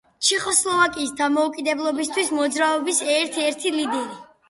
ჩეხოსლოვაკიის 0.27 1.11
დამოუკიდებლობისათვის 1.19 2.35
მოძრაობის 2.41 3.07
ერთ-ერთი 3.21 3.79
ლიდერი. 3.81 4.23